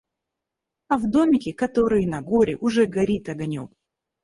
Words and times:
А 0.87 0.97
в 0.97 1.07
домике, 1.11 1.53
который 1.53 2.07
на 2.07 2.23
горе, 2.23 2.57
уже 2.59 2.87
горит 2.87 3.29
огонёк. 3.29 3.71